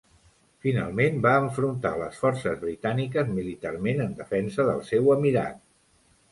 Finalment 0.65 1.19
va 1.25 1.33
enfrontar 1.41 1.91
a 1.97 1.99
les 1.99 2.17
forces 2.23 2.57
britàniques 2.65 3.31
militarment 3.37 4.05
en 4.09 4.19
defensa 4.25 4.69
del 4.73 4.85
seu 4.93 5.17
emirat. 5.21 5.65